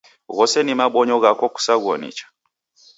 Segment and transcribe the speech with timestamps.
[0.35, 2.25] Ghose ni mabonyo ghako kusaghuo nicha.